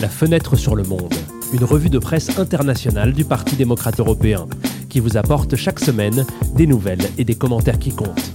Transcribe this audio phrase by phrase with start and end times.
[0.00, 1.14] La fenêtre sur le monde,
[1.52, 4.46] une revue de presse internationale du Parti démocrate européen,
[4.88, 8.32] qui vous apporte chaque semaine des nouvelles et des commentaires qui comptent.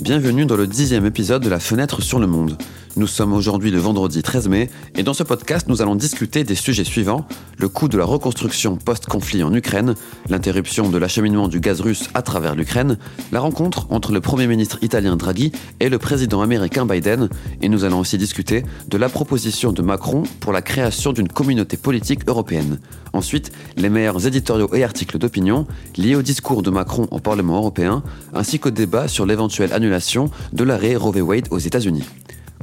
[0.00, 2.56] Bienvenue dans le dixième épisode de La fenêtre sur le monde.
[2.98, 6.54] Nous sommes aujourd'hui le vendredi 13 mai et dans ce podcast nous allons discuter des
[6.54, 7.26] sujets suivants
[7.58, 9.94] le coût de la reconstruction post-conflit en Ukraine,
[10.30, 12.96] l'interruption de l'acheminement du gaz russe à travers l'Ukraine,
[13.32, 17.28] la rencontre entre le Premier ministre italien Draghi et le président américain Biden
[17.60, 21.76] et nous allons aussi discuter de la proposition de Macron pour la création d'une communauté
[21.76, 22.78] politique européenne.
[23.12, 25.66] Ensuite, les meilleurs éditoriaux et articles d'opinion
[25.98, 28.02] liés au discours de Macron au Parlement européen
[28.32, 31.20] ainsi qu'au débat sur l'éventuelle annulation de l'arrêt Roe v.
[31.20, 32.04] Wade aux États-Unis.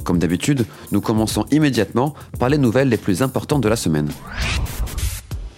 [0.02, 4.10] Comme d'habitude, nous commençons immédiatement par les nouvelles les plus importantes de la semaine.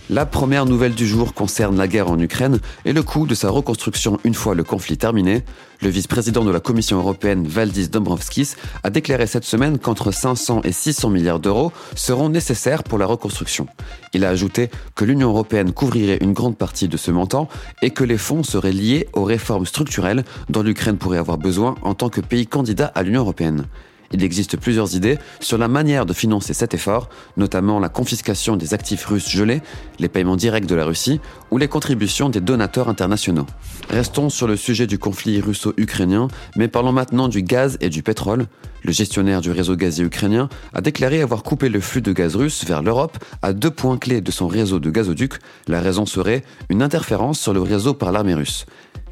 [0.08, 3.50] La première nouvelle du jour concerne la guerre en Ukraine et le coût de sa
[3.50, 5.42] reconstruction une fois le conflit terminé.
[5.82, 8.54] Le vice-président de la Commission européenne, Valdis Dombrovskis,
[8.84, 13.66] a déclaré cette semaine qu'entre 500 et 600 milliards d'euros seront nécessaires pour la reconstruction.
[14.14, 17.48] Il a ajouté que l'Union européenne couvrirait une grande partie de ce montant
[17.82, 21.94] et que les fonds seraient liés aux réformes structurelles dont l'Ukraine pourrait avoir besoin en
[21.94, 23.66] tant que pays candidat à l'Union européenne.
[24.12, 28.74] Il existe plusieurs idées sur la manière de financer cet effort, notamment la confiscation des
[28.74, 29.62] actifs russes gelés,
[29.98, 33.46] les paiements directs de la Russie ou les contributions des donateurs internationaux.
[33.90, 38.46] Restons sur le sujet du conflit russo-ukrainien, mais parlons maintenant du gaz et du pétrole.
[38.82, 42.64] Le gestionnaire du réseau gazier ukrainien a déclaré avoir coupé le flux de gaz russe
[42.64, 45.40] vers l'Europe à deux points clés de son réseau de gazoducs.
[45.66, 48.64] La raison serait une interférence sur le réseau par l'armée russe.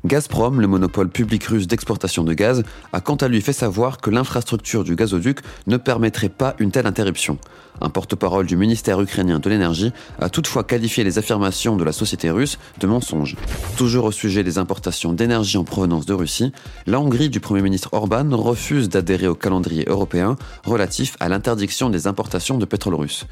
[0.07, 4.11] Gazprom, le monopole public russe d'exportation de gaz, a quant à lui fait savoir que
[4.11, 7.39] l'infrastructure du gazoduc ne permettrait pas une telle interruption.
[7.81, 12.31] Un porte-parole du ministère ukrainien de l'énergie a toutefois qualifié les affirmations de la société
[12.31, 13.35] russe de mensonges.
[13.79, 16.53] Toujours au sujet des importations d'énergie en provenance de Russie,
[16.87, 22.07] la Hongrie du Premier ministre Orban refuse d'adhérer au calendrier européen relatif à l'interdiction des
[22.07, 23.27] importations de pétrole russe.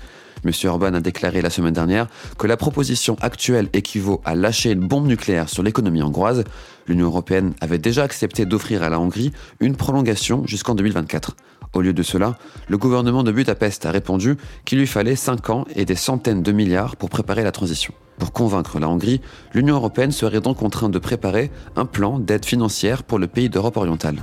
[0.44, 0.50] M.
[0.64, 5.06] Orban a déclaré la semaine dernière que la proposition actuelle équivaut à lâcher une bombe
[5.06, 6.44] nucléaire sur l'économie hongroise.
[6.86, 11.36] L'Union européenne avait déjà accepté d'offrir à la Hongrie une prolongation jusqu'en 2024.
[11.74, 12.36] Au lieu de cela,
[12.68, 16.52] le gouvernement de Budapest a répondu qu'il lui fallait 5 ans et des centaines de
[16.52, 17.94] milliards pour préparer la transition.
[18.18, 19.20] Pour convaincre la Hongrie,
[19.54, 23.78] l'Union européenne serait donc contrainte de préparer un plan d'aide financière pour le pays d'Europe
[23.78, 24.16] orientale.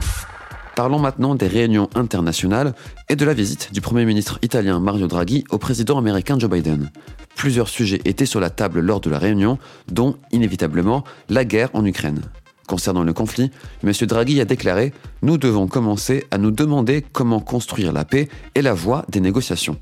[0.80, 2.74] Parlons maintenant des réunions internationales
[3.10, 6.90] et de la visite du Premier ministre italien Mario Draghi au président américain Joe Biden.
[7.36, 9.58] Plusieurs sujets étaient sur la table lors de la réunion,
[9.92, 12.22] dont inévitablement la guerre en Ukraine.
[12.66, 13.52] Concernant le conflit,
[13.84, 13.92] M.
[13.92, 18.74] Draghi a déclaré Nous devons commencer à nous demander comment construire la paix et la
[18.74, 19.76] voie des négociations.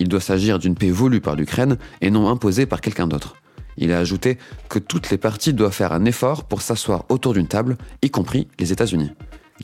[0.00, 3.36] Il doit s'agir d'une paix voulue par l'Ukraine et non imposée par quelqu'un d'autre.
[3.76, 4.38] Il a ajouté
[4.68, 8.48] que toutes les parties doivent faire un effort pour s'asseoir autour d'une table, y compris
[8.58, 9.12] les États-Unis.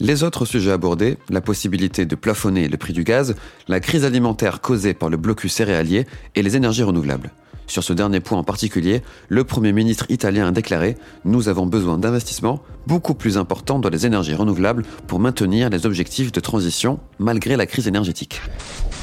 [0.00, 3.34] Les autres sujets abordés, la possibilité de plafonner le prix du gaz,
[3.66, 7.32] la crise alimentaire causée par le blocus céréalier et les énergies renouvelables.
[7.66, 10.92] Sur ce dernier point en particulier, le Premier ministre italien a déclaré⁇
[11.24, 16.30] Nous avons besoin d'investissements beaucoup plus importants dans les énergies renouvelables pour maintenir les objectifs
[16.30, 18.40] de transition malgré la crise énergétique.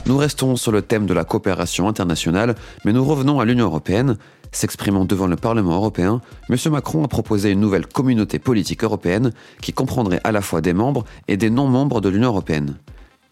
[0.08, 4.18] Nous restons sur le thème de la coopération internationale, mais nous revenons à l'Union européenne.
[4.56, 6.56] S'exprimant devant le Parlement européen, M.
[6.72, 11.04] Macron a proposé une nouvelle communauté politique européenne qui comprendrait à la fois des membres
[11.28, 12.78] et des non-membres de l'Union européenne.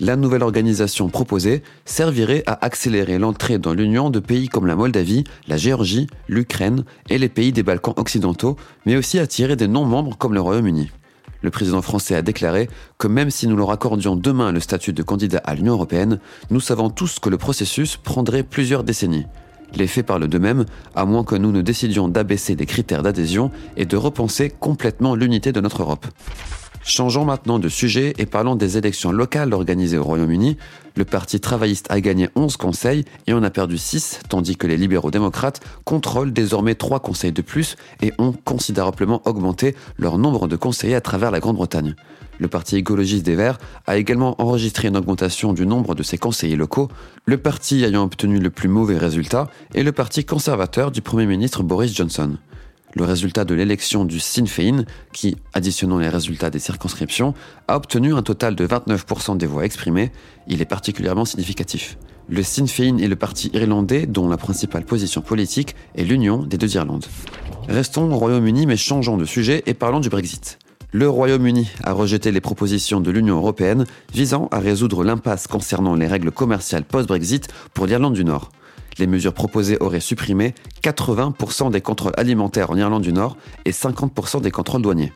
[0.01, 5.23] La nouvelle organisation proposée servirait à accélérer l'entrée dans l'Union de pays comme la Moldavie,
[5.47, 10.33] la Géorgie, l'Ukraine et les pays des Balkans occidentaux, mais aussi attirer des non-membres comme
[10.33, 10.91] le Royaume-Uni.
[11.41, 15.03] Le président français a déclaré que même si nous leur accordions demain le statut de
[15.03, 16.19] candidat à l'Union européenne,
[16.49, 19.25] nous savons tous que le processus prendrait plusieurs décennies.
[19.75, 23.85] Les faits parlent d'eux-mêmes, à moins que nous ne décidions d'abaisser les critères d'adhésion et
[23.85, 26.05] de repenser complètement l'unité de notre Europe.
[26.85, 30.57] Changeons maintenant de sujet et parlons des élections locales organisées au Royaume-Uni.
[30.97, 34.75] Le Parti travailliste a gagné 11 conseils et en a perdu 6, tandis que les
[34.75, 40.57] libéraux démocrates contrôlent désormais 3 conseils de plus et ont considérablement augmenté leur nombre de
[40.57, 41.95] conseillers à travers la Grande-Bretagne.
[42.37, 46.57] Le parti écologiste des Verts a également enregistré une augmentation du nombre de ses conseillers
[46.57, 46.89] locaux,
[47.25, 51.63] le parti ayant obtenu le plus mauvais résultat est le parti conservateur du Premier ministre
[51.63, 52.37] Boris Johnson.
[52.95, 57.33] Le résultat de l'élection du Sinn Féin, qui, additionnant les résultats des circonscriptions,
[57.67, 60.11] a obtenu un total de 29% des voix exprimées,
[60.47, 61.97] il est particulièrement significatif.
[62.29, 66.57] Le Sinn Féin est le parti irlandais dont la principale position politique est l'union des
[66.57, 67.05] deux Irlandes.
[67.67, 70.59] Restons au Royaume-Uni mais changeons de sujet et parlons du Brexit
[70.93, 76.05] le Royaume-Uni a rejeté les propositions de l'Union européenne visant à résoudre l'impasse concernant les
[76.05, 78.51] règles commerciales post-Brexit pour l'Irlande du Nord.
[78.97, 80.53] Les mesures proposées auraient supprimé
[80.83, 85.13] 80% des contrôles alimentaires en Irlande du Nord et 50% des contrôles douaniers.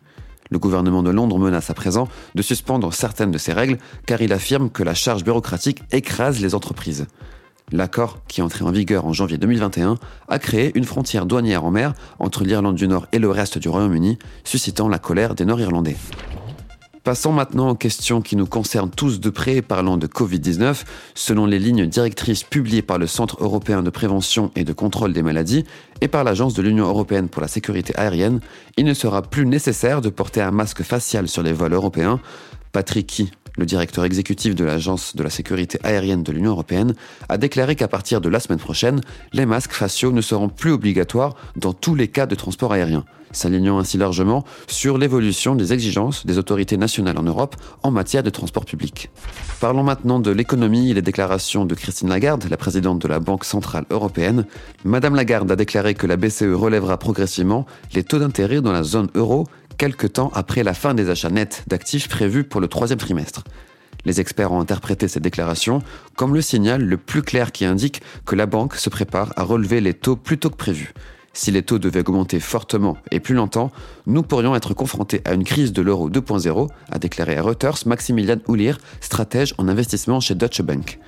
[0.49, 4.33] Le gouvernement de Londres menace à présent de suspendre certaines de ces règles car il
[4.33, 7.07] affirme que la charge bureaucratique écrase les entreprises.
[7.73, 9.97] L'accord, qui est entré en vigueur en janvier 2021,
[10.29, 13.67] a créé une frontière douanière en mer entre l'Irlande du Nord et le reste du
[13.67, 15.97] Royaume-Uni, suscitant la colère des Nord-Irlandais.
[17.07, 20.83] Passons maintenant aux questions qui nous concernent tous de près, parlant de Covid-19.
[21.15, 25.21] Selon les lignes directrices publiées par le Centre européen de prévention et de contrôle des
[25.21, 25.63] maladies
[26.01, 28.41] et par l'Agence de l'Union européenne pour la sécurité aérienne,
[28.75, 32.19] il ne sera plus nécessaire de porter un masque facial sur les vols européens.
[32.73, 36.93] Patrick le directeur exécutif de l'Agence de la sécurité aérienne de l'Union européenne,
[37.27, 39.01] a déclaré qu'à partir de la semaine prochaine,
[39.33, 43.79] les masques faciaux ne seront plus obligatoires dans tous les cas de transport aérien, s'alignant
[43.79, 48.65] ainsi largement sur l'évolution des exigences des autorités nationales en Europe en matière de transport
[48.65, 49.09] public.
[49.59, 53.43] Parlons maintenant de l'économie et les déclarations de Christine Lagarde, la présidente de la Banque
[53.43, 54.45] centrale européenne.
[54.85, 59.09] Madame Lagarde a déclaré que la BCE relèvera progressivement les taux d'intérêt dans la zone
[59.15, 59.47] euro
[59.77, 63.43] quelques temps après la fin des achats nets d'actifs prévus pour le troisième trimestre.
[64.05, 65.81] Les experts ont interprété cette déclaration
[66.15, 69.81] comme le signal le plus clair qui indique que la banque se prépare à relever
[69.81, 70.93] les taux plus tôt que prévu.
[71.33, 73.71] Si les taux devaient augmenter fortement et plus longtemps,
[74.07, 78.37] nous pourrions être confrontés à une crise de l'euro 2.0, a déclaré à Reuters Maximilian
[78.47, 80.99] Oulir, stratège en investissement chez Deutsche Bank.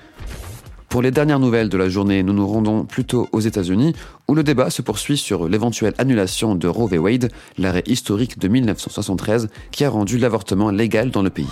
[0.90, 3.94] Pour les dernières nouvelles de la journée, nous nous rendons plutôt aux États-Unis,
[4.28, 6.98] où le débat se poursuit sur l'éventuelle annulation de Roe v.
[6.98, 11.48] Wade, l'arrêt historique de 1973 qui a rendu l'avortement légal dans le pays.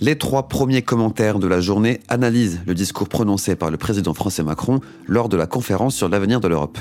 [0.00, 4.44] Les trois premiers commentaires de la journée analysent le discours prononcé par le président français
[4.44, 6.78] Macron lors de la conférence sur l'avenir de l'Europe.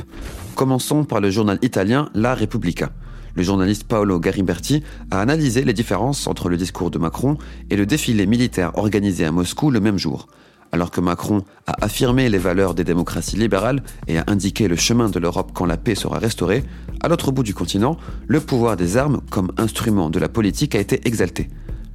[0.54, 2.92] Commençons par le journal italien La Repubblica.
[3.34, 7.38] Le journaliste Paolo Gariberti a analysé les différences entre le discours de Macron
[7.72, 10.28] et le défilé militaire organisé à Moscou le même jour.
[10.72, 15.10] Alors que Macron a affirmé les valeurs des démocraties libérales et a indiqué le chemin
[15.10, 16.64] de l'Europe quand la paix sera restaurée,
[17.02, 17.98] à l'autre bout du continent,
[18.28, 21.50] le pouvoir des armes comme instrument de la politique a été exalté.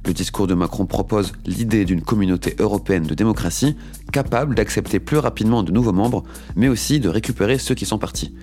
[0.05, 3.75] Le discours de Macron propose l'idée d'une communauté européenne de démocratie
[4.13, 6.23] capable d'accepter plus rapidement de nouveaux membres,
[6.55, 8.33] mais aussi de récupérer ceux qui sont partis.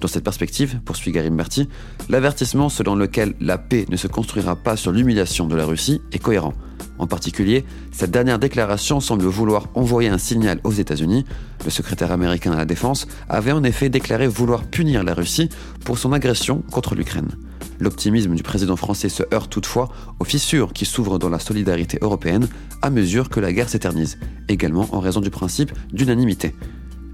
[0.00, 1.68] Dans cette perspective, poursuit Garim Berti,
[2.08, 6.18] l'avertissement selon lequel la paix ne se construira pas sur l'humiliation de la Russie est
[6.18, 6.54] cohérent.
[7.02, 11.24] En particulier, cette dernière déclaration semble vouloir envoyer un signal aux États-Unis.
[11.64, 15.48] Le secrétaire américain à la Défense avait en effet déclaré vouloir punir la Russie
[15.84, 17.32] pour son agression contre l'Ukraine.
[17.80, 19.88] L'optimisme du président français se heurte toutefois
[20.20, 22.46] aux fissures qui s'ouvrent dans la solidarité européenne
[22.82, 26.54] à mesure que la guerre s'éternise, également en raison du principe d'unanimité.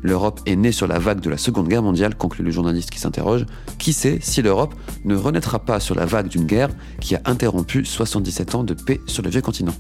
[0.03, 3.01] L'Europe est née sur la vague de la Seconde Guerre mondiale, conclut le journaliste qui
[3.01, 3.47] s'interroge.
[3.79, 4.75] Qui sait si l'Europe
[5.05, 9.01] ne renaîtra pas sur la vague d'une guerre qui a interrompu 77 ans de paix
[9.07, 9.75] sur le vieux continent?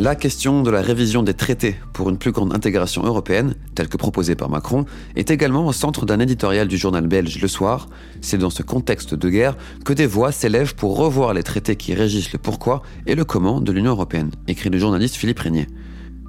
[0.00, 3.96] La question de la révision des traités pour une plus grande intégration européenne, telle que
[3.96, 7.88] proposée par Macron, est également au centre d'un éditorial du journal belge Le Soir.
[8.20, 11.94] C'est dans ce contexte de guerre que des voix s'élèvent pour revoir les traités qui
[11.94, 15.68] régissent le pourquoi et le comment de l'Union européenne, écrit le journaliste Philippe Régnier.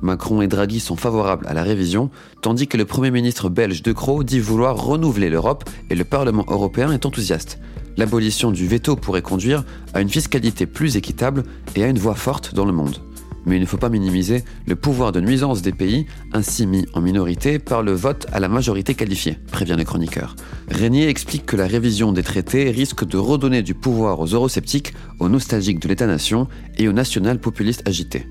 [0.02, 2.10] Macron et Draghi sont favorables à la révision,
[2.42, 6.46] tandis que le Premier ministre belge De Croo dit vouloir renouveler l'Europe et le Parlement
[6.48, 7.60] européen est enthousiaste.
[7.98, 9.64] L'abolition du veto pourrait conduire
[9.94, 11.44] à une fiscalité plus équitable
[11.76, 13.02] et à une voix forte dans le monde.
[13.46, 17.02] Mais il ne faut pas minimiser le pouvoir de nuisance des pays, ainsi mis en
[17.02, 20.36] minorité par le vote à la majorité qualifiée, prévient les chroniqueurs.
[20.70, 25.30] Régnier explique que la révision des traités risque de redonner du pouvoir aux eurosceptiques, aux
[25.30, 26.48] nostalgiques de l'État-nation
[26.78, 28.26] et aux national-populistes agités.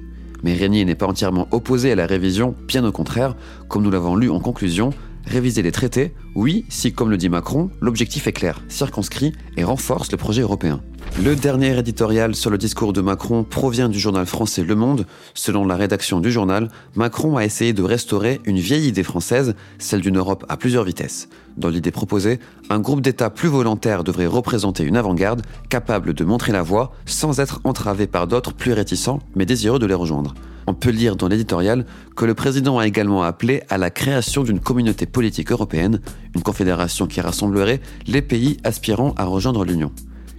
[0.44, 3.34] Mais Régnier n'est pas entièrement opposé à la révision, bien au contraire,
[3.68, 4.90] comme nous l'avons lu en conclusion,
[5.24, 10.12] réviser les traités, oui, si, comme le dit Macron, l'objectif est clair, circonscrit et renforce
[10.12, 10.82] le projet européen.
[11.22, 15.06] Le dernier éditorial sur le discours de Macron provient du journal français Le Monde.
[15.32, 20.00] Selon la rédaction du journal, Macron a essayé de restaurer une vieille idée française, celle
[20.00, 21.28] d'une Europe à plusieurs vitesses.
[21.56, 26.50] Dans l'idée proposée, un groupe d'États plus volontaires devrait représenter une avant-garde, capable de montrer
[26.50, 30.34] la voie sans être entravé par d'autres plus réticents mais désireux de les rejoindre.
[30.66, 34.58] On peut lire dans l'éditorial que le président a également appelé à la création d'une
[34.58, 36.00] communauté politique européenne,
[36.34, 39.92] une confédération qui rassemblerait les pays aspirant à rejoindre l'Union.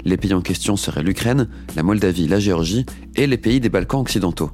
[0.06, 2.86] Les pays en question seraient l'Ukraine, la Moldavie, la Géorgie
[3.16, 4.52] et les pays des Balkans occidentaux.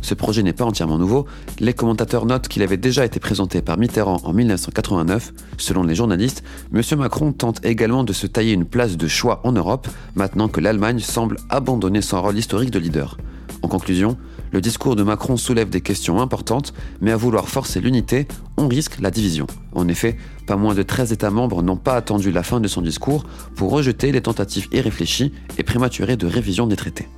[0.00, 1.26] Ce projet n'est pas entièrement nouveau,
[1.60, 5.32] les commentateurs notent qu'il avait déjà été présenté par Mitterrand en 1989.
[5.58, 6.42] Selon les journalistes,
[6.74, 6.82] M.
[6.98, 11.00] Macron tente également de se tailler une place de choix en Europe, maintenant que l'Allemagne
[11.00, 13.18] semble abandonner son rôle historique de leader.
[13.60, 14.16] En conclusion,
[14.54, 19.00] le discours de Macron soulève des questions importantes, mais à vouloir forcer l'unité, on risque
[19.00, 19.48] la division.
[19.72, 22.80] En effet, pas moins de 13 États membres n'ont pas attendu la fin de son
[22.80, 23.24] discours
[23.56, 27.08] pour rejeter les tentatives irréfléchies et prématurées de révision des traités.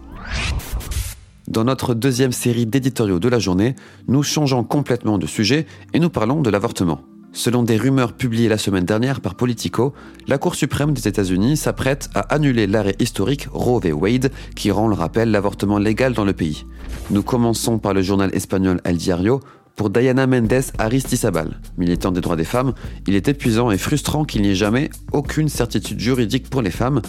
[1.47, 3.75] Dans notre deuxième série d'éditoriaux de la journée,
[4.09, 7.03] nous changeons complètement de sujet et nous parlons de l'avortement.
[7.37, 9.93] Selon des rumeurs publiées la semaine dernière par Politico,
[10.27, 13.93] la Cour suprême des États-Unis s'apprête à annuler l'arrêt historique Roe v.
[13.93, 16.65] Wade qui rend le rappel l'avortement légal dans le pays.
[17.11, 19.41] Nous commençons par le journal espagnol El Diario.
[19.77, 22.73] Pour Diana Mendes Aristizabal, militante des droits des femmes,
[23.07, 27.03] il est épuisant et frustrant qu'il n'y ait jamais aucune certitude juridique pour les femmes,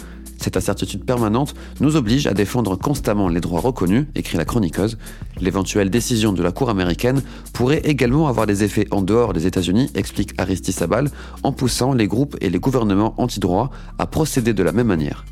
[0.48, 4.96] cette incertitude permanente nous oblige à défendre constamment les droits reconnus, écrit la chroniqueuse.
[5.42, 7.20] L'éventuelle décision de la Cour américaine
[7.52, 11.10] pourrait également avoir des effets en dehors des États-Unis, explique Aristi Sabal,
[11.42, 15.26] en poussant les groupes et les gouvernements anti-droits à procéder de la même manière.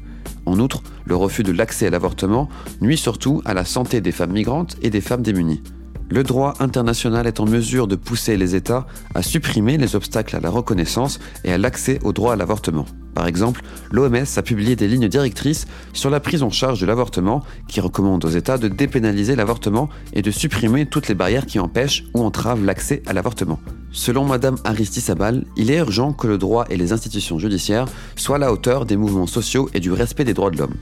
[0.44, 2.50] En outre, le refus de l'accès à l'avortement
[2.82, 5.62] nuit surtout à la santé des femmes migrantes et des femmes démunies.
[6.08, 10.40] Le droit international est en mesure de pousser les États à supprimer les obstacles à
[10.40, 12.86] la reconnaissance et à l'accès au droit à l'avortement.
[13.14, 17.42] Par exemple, l'OMS a publié des lignes directrices sur la prise en charge de l'avortement
[17.66, 22.04] qui recommandent aux États de dépénaliser l'avortement et de supprimer toutes les barrières qui empêchent
[22.14, 23.58] ou entravent l'accès à l'avortement.
[23.96, 28.38] Selon Madame Sabal, il est urgent que le droit et les institutions judiciaires soient à
[28.38, 30.74] la hauteur des mouvements sociaux et du respect des droits de l'homme.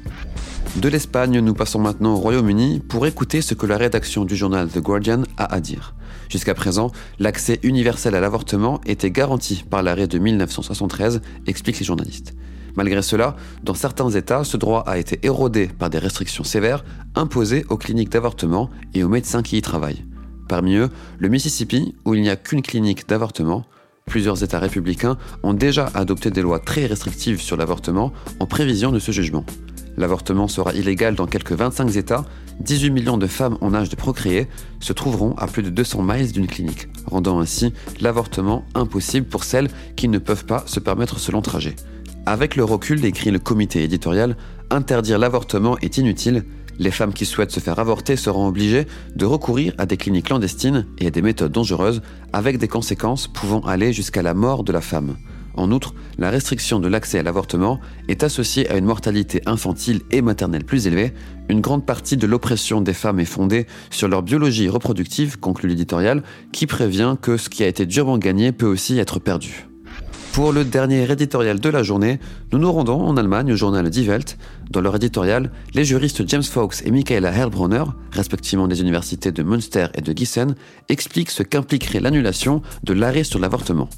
[0.76, 4.68] De l'Espagne, nous passons maintenant au Royaume-Uni pour écouter ce que la rédaction du journal
[4.68, 5.94] The Guardian a à dire.
[6.28, 6.90] Jusqu'à présent,
[7.21, 12.35] l'accès universel à l'avortement était garanti par l'arrêt de 1973, expliquent les journalistes.
[12.75, 17.64] Malgré cela, dans certains États, ce droit a été érodé par des restrictions sévères imposées
[17.68, 20.04] aux cliniques d'avortement et aux médecins qui y travaillent.
[20.49, 23.65] Parmi eux, le Mississippi, où il n'y a qu'une clinique d'avortement,
[24.07, 28.99] Plusieurs États républicains ont déjà adopté des lois très restrictives sur l'avortement en prévision de
[28.99, 29.47] ce jugement.
[29.97, 32.25] L'avortement sera illégal dans quelques 25 États.
[32.61, 34.49] 18 millions de femmes en âge de procréer
[34.81, 39.69] se trouveront à plus de 200 miles d'une clinique, rendant ainsi l'avortement impossible pour celles
[39.97, 41.77] qui ne peuvent pas se permettre ce long trajet.
[42.27, 44.37] Avec le recul, écrit le comité éditorial,
[44.71, 46.45] interdire l'avortement est inutile.
[46.78, 50.87] Les femmes qui souhaitent se faire avorter seront obligées de recourir à des cliniques clandestines
[50.99, 52.02] et à des méthodes dangereuses,
[52.33, 55.16] avec des conséquences pouvant aller jusqu'à la mort de la femme.
[55.57, 60.21] En outre, la restriction de l'accès à l'avortement est associée à une mortalité infantile et
[60.21, 61.12] maternelle plus élevée.
[61.49, 66.25] Une grande partie de l'oppression des femmes est fondée sur leur biologie reproductive, conclut l'éditorial,
[66.52, 69.69] qui prévient que ce qui a été durement gagné peut aussi être perdu.
[70.35, 72.19] Pour le dernier éditorial de la journée,
[72.50, 74.37] nous nous rendons en Allemagne au journal Die Welt.
[74.69, 79.87] Dans leur éditorial, les juristes James Fox et Michaela Heilbronner, respectivement des universités de Münster
[79.95, 80.57] et de Gießen,
[80.88, 83.88] expliquent ce qu'impliquerait l'annulation de l'arrêt sur l'avortement.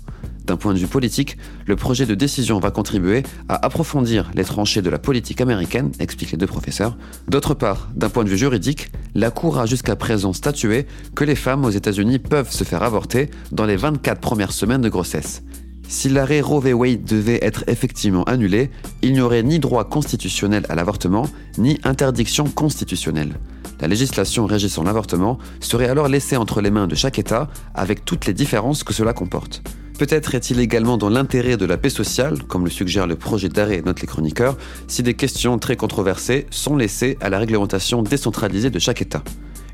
[0.45, 4.83] D'un point de vue politique, le projet de décision va contribuer à approfondir les tranchées
[4.83, 6.99] de la politique américaine, expliquent les deux professeurs.
[7.28, 11.35] D'autre part, d'un point de vue juridique, la Cour a jusqu'à présent statué que les
[11.35, 15.43] femmes aux États-Unis peuvent se faire avorter dans les 24 premières semaines de grossesse.
[15.88, 16.73] Si l'arrêt Roe v.
[16.73, 18.71] Wade devait être effectivement annulé,
[19.02, 21.28] il n'y aurait ni droit constitutionnel à l'avortement,
[21.59, 23.38] ni interdiction constitutionnelle.
[23.81, 28.26] La législation régissant l'avortement serait alors laissée entre les mains de chaque État, avec toutes
[28.26, 29.62] les différences que cela comporte.
[29.99, 33.83] Peut-être est-il également dans l'intérêt de la paix sociale, comme le suggère le projet d'arrêt
[33.85, 34.57] note les chroniqueurs,
[34.88, 39.23] si des questions très controversées sont laissées à la réglementation décentralisée de chaque État.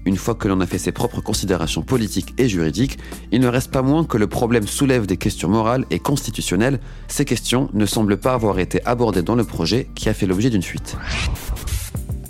[0.04, 2.98] Une fois que l'on a fait ses propres considérations politiques et juridiques,
[3.30, 6.80] il ne reste pas moins que le problème soulève des questions morales et constitutionnelles.
[7.08, 10.50] Ces questions ne semblent pas avoir été abordées dans le projet qui a fait l'objet
[10.50, 10.96] d'une fuite.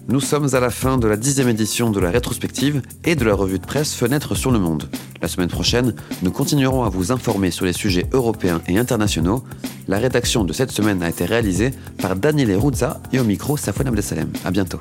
[0.09, 3.35] Nous sommes à la fin de la dixième édition de la rétrospective et de la
[3.35, 4.91] revue de presse Fenêtre sur le Monde.
[5.23, 9.45] La semaine prochaine, nous continuerons à vous informer sur les sujets européens et internationaux.
[9.87, 13.87] La rédaction de cette semaine a été réalisée par Daniel Ruzza et au micro Safon
[13.87, 14.31] Abdesalem.
[14.45, 14.81] À bientôt.